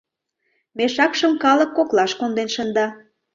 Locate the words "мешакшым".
0.77-1.33